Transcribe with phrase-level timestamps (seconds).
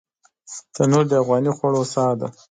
[0.73, 2.27] تنور د افغاني خوړو ساه ده